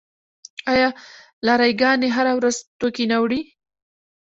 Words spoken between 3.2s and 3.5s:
وړي؟